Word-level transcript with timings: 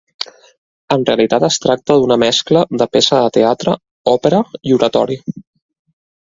En 0.95 1.03
realitat 1.09 1.43
es 1.47 1.57
tracta 1.65 1.97
d'una 2.03 2.17
mescla 2.23 2.63
de 2.83 2.87
peça 2.97 3.21
de 3.25 3.29
teatre, 3.37 3.77
òpera 4.15 4.41
i 4.71 4.75
oratori. 4.79 5.21